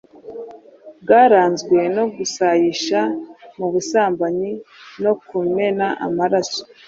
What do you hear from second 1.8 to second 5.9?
no gusayisha mu busambanyi no kumena